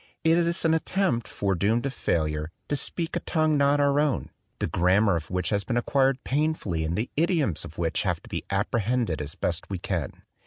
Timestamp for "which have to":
7.77-8.27